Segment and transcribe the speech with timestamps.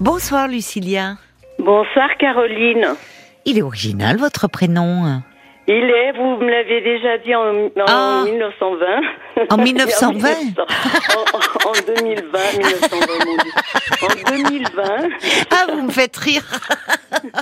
[0.00, 1.16] Bonsoir Lucilia.
[1.58, 2.86] Bonsoir Caroline.
[3.46, 5.22] Il est original votre prénom.
[5.68, 8.22] Il est, vous me l'avez déjà dit en, en Ah.
[8.24, 8.86] 1920.
[9.50, 13.52] En 1920 en, en 2020, 1920, mon Dieu.
[14.02, 14.82] En 2020.
[15.50, 16.44] Ah, vous me faites rire.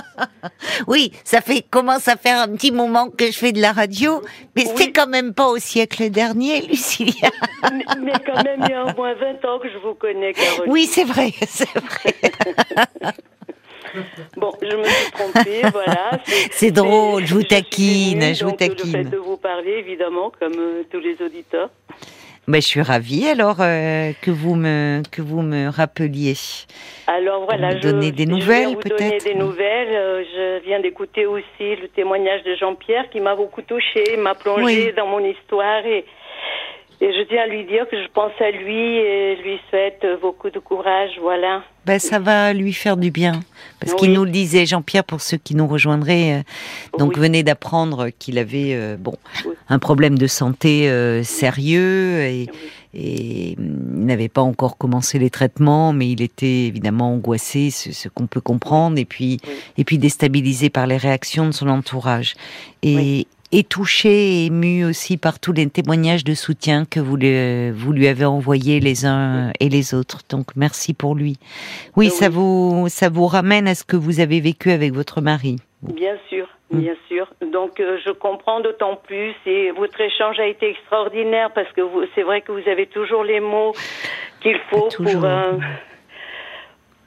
[0.87, 4.21] oui, ça fait commence à faire un petit moment que je fais de la radio,
[4.55, 4.93] mais c'était Oui.
[4.93, 7.29] quand même pas au siècle dernier, Lucilia.
[7.71, 10.33] mais, mais quand même, il y a au moins 20 ans que je vous connais,
[10.33, 10.71] Caroline.
[10.73, 12.15] Oui, c'est vrai, c'est vrai.
[14.37, 16.19] Bon, je me suis trompée, voilà.
[16.51, 18.91] C'est drôle, je vous taquine, venue, je vous Le taquine.
[18.91, 21.69] fait de vous parler, évidemment, comme euh, tous les auditeurs.
[22.47, 26.35] Ben, je suis ravie alors euh, que vous me que vous me rappeliez.
[27.07, 29.95] Alors voilà, me je, donner des je nouvelles, donner peut-être des nouvelles.
[29.95, 34.63] Euh, Je viens d'écouter aussi le témoignage de Jean-Pierre qui m'a beaucoup touchée, m'a plongé
[34.63, 34.93] Oui.
[34.95, 36.05] dans mon histoire et,
[37.01, 39.99] et je tiens à lui dire que je pense à lui et je lui souhaite
[40.03, 41.11] euh, beaucoup de courage.
[41.21, 41.63] Voilà.
[41.85, 43.41] Ben, ça va lui faire du bien.
[43.79, 47.21] Parce qu'il nous le disait, Jean-Pierre, pour ceux qui nous rejoindraient, euh, donc Oui.
[47.21, 49.13] venait d'apprendre qu'il avait euh, bon
[49.45, 49.53] Oui.
[49.69, 52.47] un problème de santé euh, sérieux et,
[52.95, 57.91] et hum, il n'avait pas encore commencé les traitements, mais il était évidemment angoissé, ce,
[57.91, 59.37] ce qu'on peut comprendre, et puis
[59.77, 62.33] et puis déstabilisé par les réactions de son entourage
[62.83, 63.27] et.
[63.57, 67.91] Et touché et ému aussi par tous les témoignages de soutien que vous, lui- vous
[67.93, 70.19] lui avez envoyés les uns et les autres.
[70.29, 71.37] Donc merci pour lui.
[71.95, 75.21] Oui, Euh, ça vous ça vous ramène à ce que vous avez vécu avec votre
[75.21, 75.55] mari.
[75.81, 76.79] Bien sûr, Mm.
[76.79, 77.25] bien sûr.
[77.53, 81.81] Donc euh, je comprends d'autant plus et votre échange a été extraordinaire parce que
[82.15, 83.73] c'est vrai que vous avez toujours les mots
[84.41, 85.53] qu'il faut pour euh,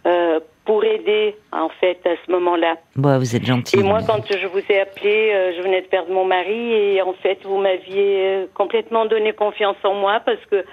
[0.06, 2.76] euh, pour aider en fait à ce moment-là.
[2.94, 3.78] Bon, vous êtes gentil.
[3.80, 7.00] Et moi, quand je vous ai appelé, euh, je venais de perdre mon mari et
[7.00, 10.66] en fait, vous m'aviez euh, complètement donné confiance en moi parce que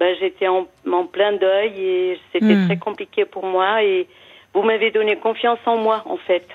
[0.00, 2.66] ben, j'étais en, en plein deuil et c'était Hmm.
[2.66, 4.08] très compliqué pour moi et
[4.54, 6.46] vous m'avez donné confiance en moi en fait.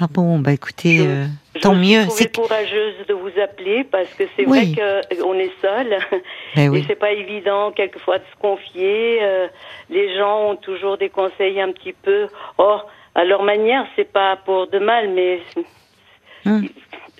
[0.00, 1.24] Ah bon, bah écoutez, Je- euh,
[1.60, 2.02] tant mieux.
[2.10, 4.74] C'est courageuse de vous appeler parce que c'est Oui.
[4.74, 5.98] vrai que on est seul
[6.56, 6.84] Eh et oui.
[6.88, 9.18] c'est pas évident quelquefois de se confier.
[9.22, 9.46] euh,
[9.90, 12.26] les gens ont toujours des conseils un petit peu.
[12.58, 12.78] Oh,
[13.14, 15.40] à leur manière, c'est pas pour de mal, mais
[16.44, 16.66] Hmm.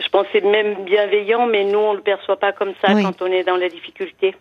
[0.01, 3.03] je pense que c'est même bienveillant, mais nous on le perçoit pas comme ça Oui.
[3.03, 4.35] quand on est dans la difficulté.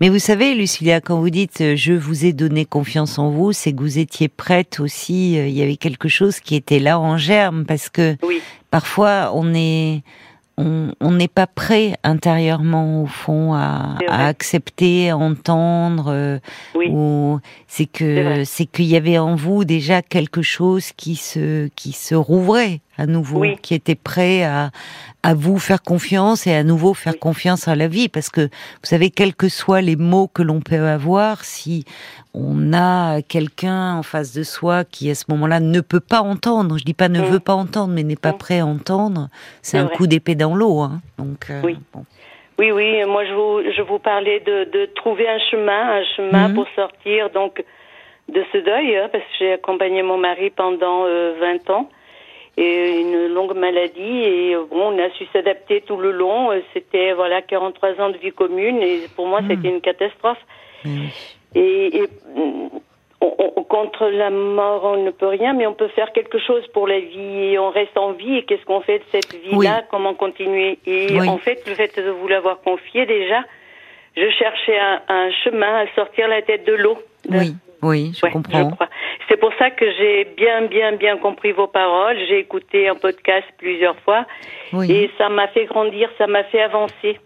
[0.00, 3.52] Mais vous savez, Lucilia, quand vous dites euh, je vous ai donné confiance en vous,
[3.52, 5.38] c'est que vous étiez prête aussi.
[5.38, 8.40] euh, Il y avait quelque chose qui était là en germe parce que Oui,
[8.76, 10.02] parfois on est
[10.58, 16.06] on n'est pas prêt intérieurement au fond à, à accepter, à entendre.
[16.08, 16.38] euh,
[16.74, 21.68] oui, ou c'est que c'est qu'il y avait en vous déjà quelque chose qui se
[21.74, 23.56] qui se rouvrait à nouveau, Oui.
[23.62, 24.70] qui était prêt à
[25.22, 27.18] à vous faire confiance et à nouveau faire Oui.
[27.18, 30.60] confiance à la vie parce que vous savez quels que soient les mots que l'on
[30.60, 31.84] peut avoir si
[32.32, 36.78] on a quelqu'un en face de soi qui à ce moment-là ne peut pas entendre,
[36.78, 37.24] je dis pas ne Mm.
[37.24, 38.38] veut pas entendre mais n'est pas Mm.
[38.38, 39.28] prêt à entendre,
[39.62, 39.96] c'est un vrai.
[39.96, 41.00] coup d'épée dans l'eau hein.
[41.18, 41.76] Donc euh, Oui.
[41.92, 42.04] bon.
[42.60, 43.04] oui, oui.
[43.06, 46.54] Moi, je vous, je vous parlais de, de trouver un chemin, un chemin Mhm.
[46.54, 47.64] pour sortir donc
[48.32, 51.88] de ce deuil, hein, parce que j'ai accompagné mon mari pendant euh, 20 ans
[52.56, 56.50] et une longue maladie et euh, bon, on a su s'adapter tout le long.
[56.52, 60.38] Euh, C'était voilà 43 ans de vie commune et pour moi c'était une catastrophe.
[60.84, 61.08] Oui.
[61.54, 62.02] Et, et,
[62.34, 62.68] mm,
[63.20, 66.66] on- on- contre la mort, on ne peut rien, mais on peut faire quelque chose
[66.68, 67.52] pour la vie.
[67.52, 68.36] Et on reste en vie.
[68.38, 69.78] Et qu'est-ce qu'on fait de cette vie-là?
[69.82, 69.86] Oui.
[69.90, 70.78] Comment continuer?
[70.86, 71.28] Et Oui.
[71.28, 73.42] en fait, le fait de vous l'avoir confié déjà,
[74.16, 76.96] je cherchais un, un chemin à sortir la tête de l'eau.
[77.28, 78.70] Oui, oui, je Ouais, comprends.
[78.70, 78.88] je crois.
[79.28, 82.16] C'est pour ça que j'ai bien, bien, bien compris vos paroles.
[82.28, 84.24] J'ai écouté un podcast plusieurs fois
[84.72, 84.90] Oui.
[84.90, 87.18] et ça m'a fait grandir, ça m'a fait avancer.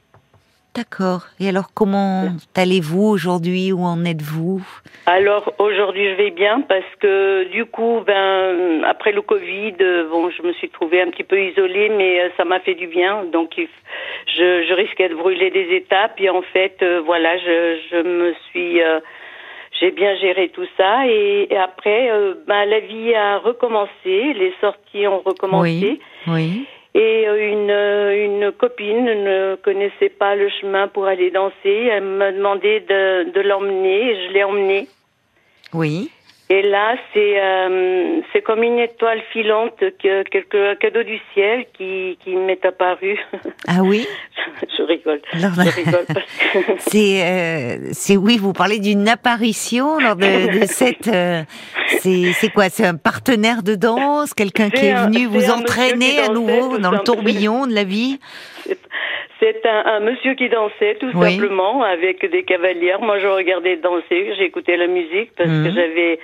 [0.75, 1.23] D'accord.
[1.41, 3.73] Et alors, comment allez-vous aujourd'hui?
[3.73, 4.63] Où en êtes-vous?
[5.07, 9.73] Alors aujourd'hui je vais bien parce que du coup ben après le Covid
[10.09, 12.87] bon je me suis trouvée un petit peu isolée mais euh, ça m'a fait du
[12.87, 17.79] bien donc je, je risquais de brûler des étapes et en fait euh, voilà je,
[17.91, 19.01] je me suis euh,
[19.81, 24.53] j'ai bien géré tout ça et, et après euh, ben la vie a recommencé les
[24.61, 26.27] sorties ont recommencé Oui.
[26.27, 26.67] Oui.
[26.95, 31.89] et euh, une, euh, une copine ne connaissait pas le chemin pour aller danser.
[31.91, 34.87] Elle m'a demandé de, de l'emmener et je l'ai emmenée.
[35.73, 36.11] Oui.
[36.53, 41.65] Et là, c'est euh, c'est comme une étoile filante, que, quelque, un cadeau du ciel
[41.79, 43.21] qui, qui m'est apparu.
[43.69, 44.05] Ah oui?
[44.77, 45.21] Je rigole.
[45.33, 50.59] Alors, Je rigole parce que C'est, euh, c'est oui, vous parlez d'une apparition lors de,
[50.61, 51.07] de cette.
[51.07, 51.43] euh,
[51.87, 52.69] c'est, c'est quoi?
[52.69, 56.99] C'est un partenaire de danse, quelqu'un qui est venu vous entraîner à nouveau dans le
[56.99, 58.19] tourbillon de la vie?
[59.41, 61.31] C'est un, un monsieur qui dansait tout Oui.
[61.33, 63.01] simplement avec des cavalières.
[63.01, 65.75] Moi, je regardais danser, j'écoutais la musique parce que Mhm.
[65.75, 66.19] j'avais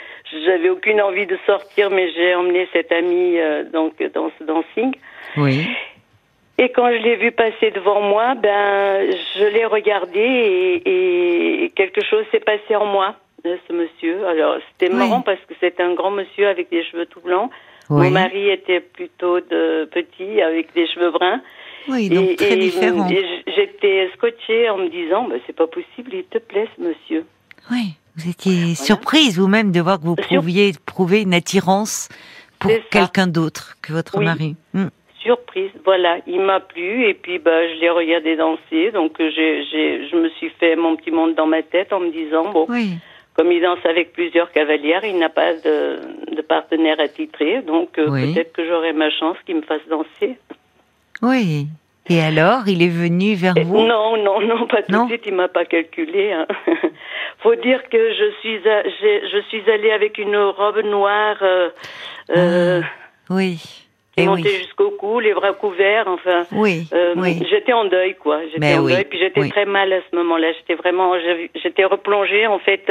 [0.44, 4.94] j'avais aucune envie de sortir, mais j'ai emmené cette amie euh, donc dans ce dancing.
[5.38, 5.66] Oui.
[6.58, 12.02] Et quand je l'ai vu passer devant moi, ben je l'ai regardé et, et quelque
[12.04, 13.14] chose s'est passé en moi
[13.44, 14.26] de ce monsieur.
[14.26, 14.98] Alors c'était Oui.
[14.98, 17.50] marrant parce que c'était un grand monsieur avec des cheveux tout blancs.
[17.88, 18.06] Oui.
[18.06, 21.40] Mon mari était plutôt de petit avec des cheveux bruns.
[21.88, 23.08] Oui, donc Et- très et- différent.
[23.08, 27.24] j- j'étais scotchée en me disant, bah, c'est pas possible, il te plaît ce monsieur.
[27.70, 27.94] Oui.
[28.16, 32.08] Vous étiez surprise vous-même de voir que vous Sur- pouviez prouver une attirance
[32.58, 34.24] pour quelqu'un d'autre que votre Oui.
[34.24, 34.56] mari.
[34.72, 34.86] Hmm.
[35.22, 39.64] Surprise, voilà, il m'a plu et puis bah, je l'ai regardé danser, donc euh, j'ai,
[40.08, 42.92] je me suis fait mon petit monde dans ma tête en me disant, bon, Oui.
[43.34, 45.98] comme il danse avec plusieurs cavalières, il n'a pas de,
[46.34, 48.32] de partenaire attitré, donc euh, Oui.
[48.32, 50.36] peut-être que j'aurai ma chance qu'il me fasse danser.
[51.28, 51.67] Oui.
[52.08, 53.78] Et alors, il est venu vers Et- vous?
[53.84, 56.32] Non, non, non, pas tout Non de suite, il m'a pas calculé.
[56.32, 56.46] hein.
[57.40, 61.69] Faut dire que je suis, je suis allée avec une robe noire euh,
[62.37, 62.81] euh,
[63.28, 63.56] Oui.
[64.17, 64.43] qui Eh oui.
[64.44, 66.44] jusqu'au cou, les bras couverts, enfin.
[66.52, 66.87] Oui.
[66.93, 67.40] Euh, oui.
[67.50, 68.38] J'étais en deuil, quoi.
[68.52, 70.52] J'étais en oui, deuil, puis j'étais très mal à ce moment-là.
[70.52, 71.12] J'étais vraiment,
[71.61, 72.87] j'étais replongée en fait,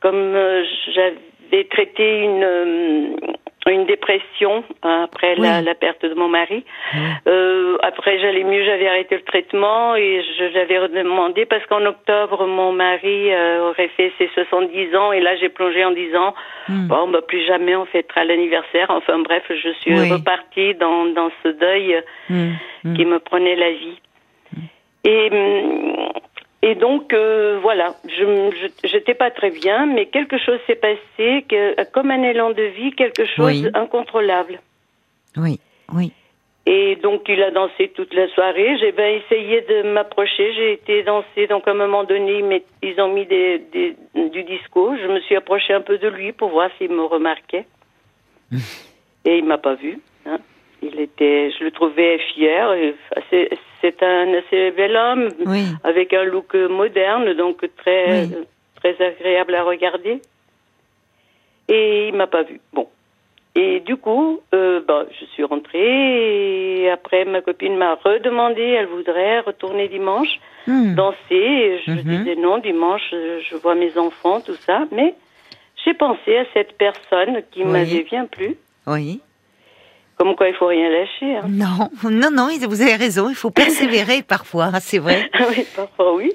[0.00, 0.36] comme
[0.94, 3.16] j'avais traité une
[3.72, 5.64] une dépression après la, Oui.
[5.64, 6.64] la perte de mon mari.
[6.94, 7.00] Oui.
[7.28, 12.46] Euh, après, j'allais mieux, j'avais arrêté le traitement et je l'avais redemandé parce qu'en octobre,
[12.46, 16.34] mon mari euh, aurait fait ses 70 ans et là, j'ai plongé en disant
[16.68, 16.88] Hmm.
[16.88, 18.86] bon, bah, plus jamais on fêtera l'anniversaire.
[18.88, 20.10] Enfin bref, je suis Oui.
[20.10, 22.52] repartie dans dans ce deuil Hmm.
[22.84, 22.94] Hmm.
[22.96, 23.98] qui me prenait la vie.
[25.06, 25.93] Et, hum,
[26.66, 28.24] et donc, euh, voilà, je
[28.84, 32.92] j'étais pas très bien, mais quelque chose s'est passé, que, comme un élan de vie,
[32.92, 33.68] quelque chose Oui.
[33.74, 34.60] incontrôlable.
[35.36, 35.60] Oui.
[35.92, 36.12] Oui.
[36.66, 38.78] Et donc, il a dansé toute la soirée.
[38.78, 40.54] J'ai bien essayé de m'approcher.
[40.54, 41.46] J'ai été danser.
[41.46, 43.96] Donc, à un moment donné, ils, ont mis des, des-
[44.30, 44.96] du disco.
[44.96, 47.66] Je me suis approchée un peu de lui pour voir s'il me remarquait.
[49.26, 50.00] Et il m'a pas vu.
[50.24, 50.38] hein.
[50.82, 52.72] Il était, je le trouvais fier.
[52.74, 53.50] et assez-
[53.84, 55.66] C'est un assez bel homme Oui.
[55.84, 58.34] avec un look moderne, donc très Oui.
[58.76, 60.22] très agréable à regarder.
[61.68, 62.60] Et il m'a pas vu.
[62.72, 62.88] Bon.
[63.54, 68.86] Et du coup, euh, bah, je suis rentrée et après ma copine m'a redemandé, elle
[68.86, 70.94] voudrait retourner dimanche Hmm.
[70.94, 71.16] danser.
[71.34, 71.98] Et je Mhm.
[72.24, 74.86] disais non, dimanche je vois mes enfants, tout ça.
[74.92, 75.14] Mais
[75.84, 77.70] j'ai pensé à cette personne qui Oui.
[77.70, 78.56] m'avait bien plu.
[78.86, 79.20] Oui.
[80.16, 81.36] Comme quoi il faut rien lâcher.
[81.36, 81.46] Hein.
[81.48, 85.28] Non, non, non, vous avez raison, il faut persévérer parfois, hein, c'est vrai.
[85.50, 86.32] oui, parfois oui.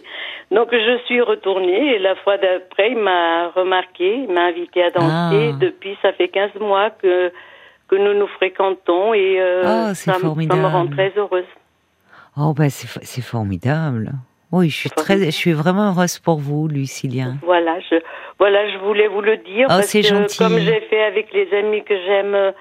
[0.52, 4.90] Donc je suis retournée et la fois d'après, il m'a remarqué, il m'a invité à
[4.90, 5.52] danser.
[5.54, 5.58] Ah.
[5.60, 7.31] Depuis, ça fait 15 mois que,
[7.88, 10.28] que nous nous fréquentons et euh, Oh, c'est ça, me
[10.68, 11.46] rend très heureuse.
[12.38, 14.12] Oh, bah, c'est fo- c'est formidable.
[14.52, 17.36] Oui, je suis très, je suis vraiment heureuse pour vous, Lucilien.
[17.44, 17.96] Voilà, je,
[18.40, 20.38] voilà, je voulais vous le dire Oh, parce que gentil.
[20.40, 22.52] comme j'ai fait avec les amis que j'aime euh,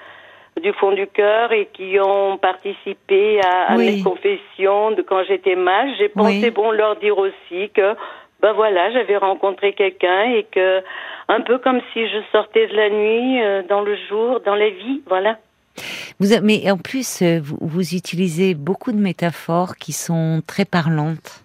[0.61, 3.87] du fond du cœur et qui ont participé à, à Oui.
[3.87, 6.51] mes confessions de quand j'étais mal, j'ai pensé Oui.
[6.51, 7.95] bon leur dire aussi que
[8.41, 10.81] ben voilà, j'avais rencontré quelqu'un et que
[11.29, 14.71] un peu comme si je sortais de la nuit euh, dans le jour, dans la
[14.71, 15.39] vie, voilà.
[16.21, 21.45] Vous, mais en plus, euh, vous, vous utilisez beaucoup de métaphores qui sont très parlantes.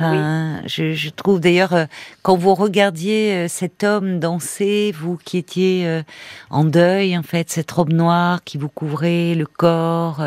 [0.00, 1.84] Enfin, je, je trouve d'ailleurs, euh,
[2.22, 6.02] quand vous regardiez euh, cet homme danser, vous qui étiez euh,
[6.50, 10.22] en deuil, en fait, cette robe noire qui vous couvrait le corps,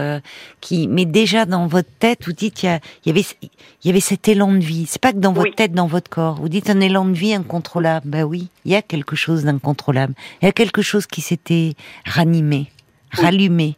[0.60, 3.88] qui, mais déjà dans votre tête, vous dites, il y, a- il y avait, il
[3.88, 4.86] y avait cet élan de vie.
[4.88, 6.36] C'est pas que dans votre tête, dans votre corps.
[6.36, 8.10] Vous dites un élan de vie incontrôlable.
[8.10, 10.14] Ben oui, il y a quelque chose d'incontrôlable.
[10.42, 11.74] Il y a quelque chose qui s'était
[12.06, 12.68] ranimé,
[13.18, 13.24] Oui.
[13.24, 13.76] rallumé.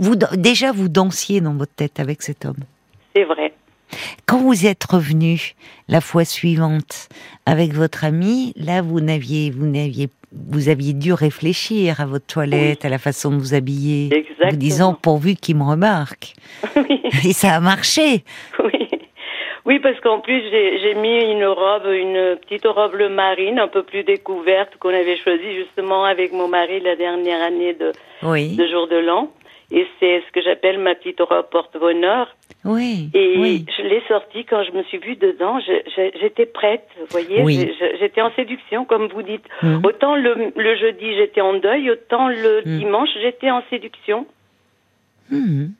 [0.00, 2.56] Vous, déjà, vous dansiez dans votre tête avec cet homme.
[3.14, 3.54] c'est vrai.
[4.26, 5.54] Quand vous êtes revenu
[5.88, 7.08] la fois suivante
[7.46, 12.84] avec votre ami, là, vous n'aviez, vous n'aviez, vous aviez dû réfléchir à votre toilette,
[12.84, 14.50] à la façon de vous habiller, Exactement.
[14.50, 16.34] vous disant pourvu qu'il me remarque.
[16.76, 17.00] Oui.
[17.24, 18.24] Et ça a marché.
[18.62, 18.88] Oui.
[19.66, 24.02] Oui, parce qu'en plus, j'ai mis une robe, une petite robe marine, un peu plus
[24.04, 27.92] découverte, qu'on avait choisie justement avec mon mari la dernière année de,
[28.22, 29.30] Oui, de jour de l'an.
[29.72, 32.34] Et c'est ce que j'appelle ma petite robe porte-bonheur.
[32.64, 33.64] oui, Et oui.
[33.76, 35.60] je l'ai sortie quand je me suis vue dedans.
[36.20, 37.42] J'étais prête, vous voyez.
[37.42, 37.72] Oui.
[37.78, 39.44] J'ai- J'étais en séduction, comme vous dites.
[39.62, 39.82] Mhm.
[39.84, 42.78] Autant le, le jeudi, j'étais en deuil, autant le Mhm.
[42.78, 44.26] dimanche, j'étais en séduction.
[45.30, 45.70] Mhm.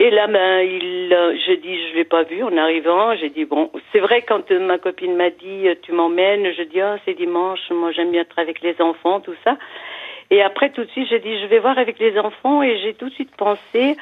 [0.00, 3.16] Et là, ben, il, euh, je dis, je l'ai pas vu en arrivant.
[3.16, 6.52] J'ai dit bon, c'est vrai quand euh, ma copine m'a dit, euh, tu m'emmènes.
[6.56, 7.58] Je dis, ah, c'est dimanche.
[7.70, 9.56] Moi, j'aime bien être avec les enfants, tout ça.
[10.30, 12.94] Et après, tout de suite, j'ai dit, je vais voir avec les enfants et j'ai
[12.94, 13.96] tout de suite pensé,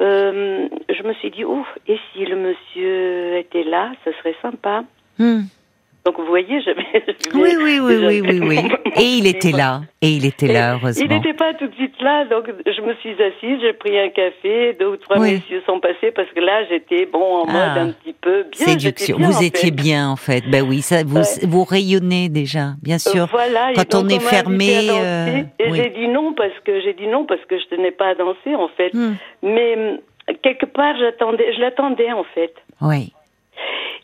[0.00, 4.84] euh, je me suis dit, ouf, et si le monsieur était là, ça serait sympa.
[5.18, 5.42] Hmm.
[6.06, 6.70] Donc vous voyez, je
[7.34, 8.58] Oui, oui, oui, oui, oui, oui.
[8.94, 9.80] Et il était là.
[10.00, 11.04] Et il était là, heureusement.
[11.04, 14.10] Il n'était pas tout de suite là, donc je me suis assise, j'ai pris un
[14.10, 17.80] café, deux ou trois messieurs sont passés parce que là j'étais bon en mode ah.
[17.80, 18.66] un petit peu bien.
[18.66, 19.18] Séduction.
[19.18, 20.48] vous étiez bien en fait.
[20.48, 23.24] Ben oui, ça, vous, vous rayonnez déjà, bien sûr.
[23.24, 23.72] Euh, voilà.
[23.74, 24.88] Quand on, est fermé.
[24.88, 28.10] Euh, et j'ai dit non parce que j'ai dit non parce que je tenais pas
[28.10, 28.94] à danser en fait.
[28.94, 29.16] Hmm.
[29.42, 32.54] Mais hum, quelque part j'attendais, je l'attendais en fait.
[32.80, 33.12] Oui.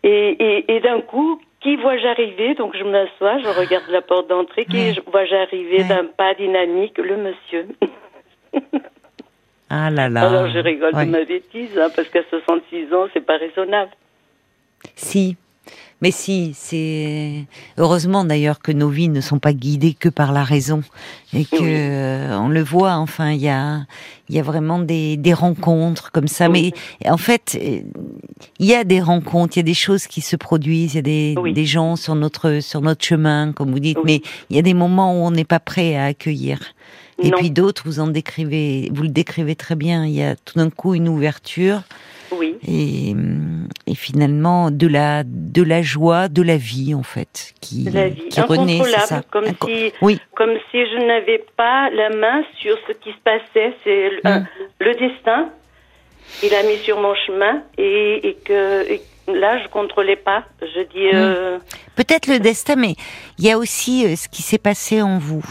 [0.03, 2.55] Et, et, et d'un coup, qui vois-je arriver?
[2.55, 4.65] Donc je m'assois, je regarde la porte d'entrée.
[4.65, 6.99] Qui vois-je arriver d'un pas dynamique?
[6.99, 7.69] Le monsieur.
[9.71, 10.29] ah là là.
[10.29, 13.93] Alors je rigole de ma bêtise, hein, parce qu'à 66 ans, c'est pas raisonnable.
[14.97, 15.37] Si,
[16.03, 17.45] mais si, c'est
[17.79, 20.83] heureusement d'ailleurs que nos vies ne sont pas guidées que par la raison
[21.33, 22.95] et que euh, on le voit.
[22.95, 23.87] Enfin, il y a,
[24.29, 26.49] il y a vraiment des, des rencontres comme ça.
[26.49, 26.73] Mais
[27.07, 27.57] en fait,
[28.59, 30.99] il y a des rencontres, il y a des choses qui se produisent, il y
[30.99, 33.99] a des, des gens sur notre sur notre chemin, comme vous dites.
[34.05, 36.59] Mais il y a des moments où on n'est pas prêt à accueillir.
[37.23, 40.05] Et puis d'autres, vous en décrivez, vous le décrivez très bien.
[40.05, 41.83] Il y a tout d'un coup une ouverture.
[42.33, 42.57] Oui.
[42.67, 43.15] Et,
[43.87, 48.29] et, finalement de la de la joie, de la vie en fait, qui, la vie.
[48.29, 49.23] qui renaît, ça.
[49.31, 50.19] Comme si, oui.
[50.35, 53.75] comme si je n'avais pas la main sur ce qui se passait.
[53.85, 54.47] C'est le, hum.
[54.81, 55.51] destin.
[56.43, 58.87] Il a mis sur mon chemin et, et que
[59.31, 60.45] là je contrôlais pas.
[60.63, 61.09] Je dis.
[61.09, 61.15] Hum.
[61.15, 61.59] Euh...
[61.97, 62.95] Peut-être le destin, mais
[63.39, 65.45] il y a aussi euh, ce qui s'est passé en vous.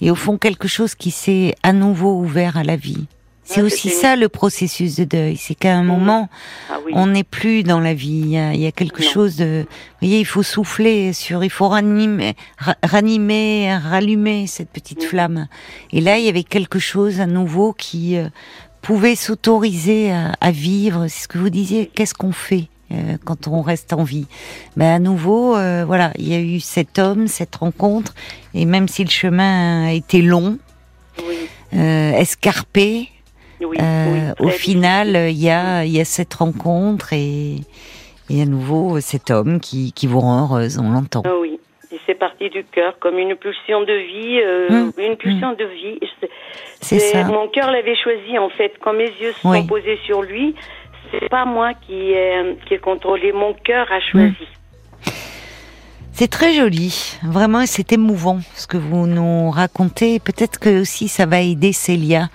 [0.00, 3.06] Et au fond quelque chose qui s'est à nouveau ouvert à la vie.
[3.48, 6.28] C'est aussi ça le processus de deuil, c'est qu'à un moment,
[6.70, 8.36] ah on n'est plus dans la vie.
[8.54, 12.34] Il y a, quelque chose de, vous voyez, il faut souffler sur, il faut ranimer,
[12.82, 15.48] ranimer, rallumer cette petite flamme.
[15.92, 18.28] Et là, il y avait quelque chose à nouveau qui euh,
[18.82, 21.08] pouvait s'autoriser à, vivre.
[21.08, 21.90] C'est ce que vous disiez.
[21.94, 22.68] Qu'est-ce qu'on fait?
[22.90, 24.26] Euh, quand on reste en vie
[24.76, 28.14] Mais ben, à nouveau, euh, voilà, il y a eu cet homme, cette rencontre,
[28.54, 30.58] et même si le chemin a été long,
[31.72, 33.08] escarpé.
[33.60, 37.56] Euh, au final, il y a, y a cette rencontre et,
[38.30, 41.22] et à nouveau cet homme qui, qui vous rend heureuse, on l'entend.
[41.26, 41.58] Ah oui,
[42.06, 45.56] c'est parti du cœur, comme une pulsion de vie, euh, hum, une pulsion hum.
[45.56, 45.98] de vie.
[46.80, 47.24] C'est ça.
[47.24, 48.74] Mon cœur l'avait choisi en fait.
[48.80, 50.54] Quand mes yeux se sont posés sur lui,
[51.10, 53.32] c'est pas moi qui ai, qui ai contrôlé.
[53.32, 54.46] Mon cœur a choisi.
[56.20, 60.18] C'est très joli, vraiment, c'est émouvant ce que vous nous racontez.
[60.18, 62.28] Peut-être que aussi ça va aider Célia,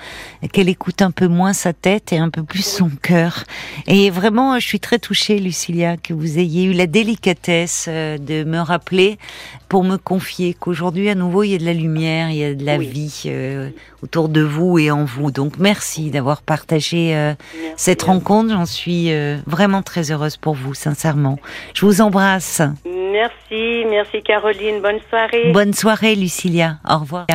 [0.54, 3.44] qu'elle écoute un peu moins sa tête et un peu plus son cœur.
[3.88, 8.46] Et vraiment, je suis très touchée, Lucilia, que vous ayez eu la délicatesse euh, de
[8.46, 9.18] me rappeler
[9.68, 12.54] pour me confier qu'aujourd'hui, à nouveau, il y a de la lumière, il y a
[12.54, 13.70] de la vie euh,
[14.02, 15.30] autour de vous et en vous.
[15.30, 17.34] Donc, merci d'avoir partagé euh,
[17.76, 18.52] cette rencontre.
[18.52, 19.12] J'en suis
[19.46, 21.38] vraiment très heureuse pour vous, sincèrement.
[21.74, 22.62] Je vous embrasse.
[22.86, 24.82] Merci, merci Caroline.
[24.82, 25.52] Bonne soirée.
[25.52, 26.78] Bonne soirée, Lucilia.
[26.90, 27.28] Au revoir.